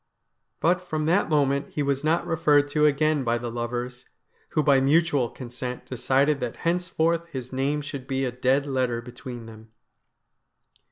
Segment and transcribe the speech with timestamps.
[0.61, 4.05] But from that moment he was not referred to again by the lovers,
[4.49, 9.45] who by mutual consent decided that henceforth his name should be a dead letter between
[9.45, 9.69] them.